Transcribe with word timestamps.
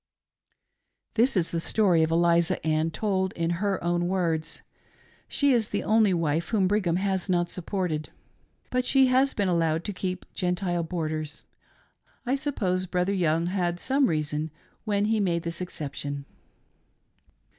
This 1.13 1.37
is 1.37 1.51
the 1.51 1.59
story 1.59 2.01
of 2.01 2.09
Eliza 2.09 2.57
Ann— 2.65 2.89
told 2.89 3.33
in 3.33 3.51
her 3.61 3.77
own 3.83 4.07
words. 4.07 4.63
She 5.27 5.53
is 5.53 5.69
the 5.69 5.83
only 5.83 6.11
wife 6.11 6.49
whom 6.49 6.67
Brigham 6.67 6.95
has 6.95 7.29
not 7.29 7.51
supported; 7.51 8.09
but 8.71 8.83
she 8.83 9.05
has 9.13 9.35
been 9.35 9.47
allowed 9.47 9.83
to 9.83 9.93
keep 9.93 10.25
Gentile 10.33 10.81
boarders. 10.81 11.45
I 12.25 12.33
suppose 12.33 12.87
Brother 12.87 13.13
Young 13.13 13.45
had 13.45 13.79
some 13.79 14.07
reason 14.07 14.49
when 14.85 15.05
he 15.05 15.19
made 15.19 15.43
this 15.43 15.61
exception. 15.61 16.25